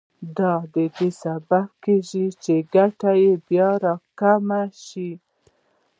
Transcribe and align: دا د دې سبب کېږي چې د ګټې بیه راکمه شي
دا 0.37 0.53
د 0.73 0.75
دې 0.95 1.09
سبب 1.21 1.67
کېږي 1.83 2.25
چې 2.43 2.55
د 2.61 2.65
ګټې 2.73 3.27
بیه 3.47 3.69
راکمه 3.83 4.61
شي 4.85 5.11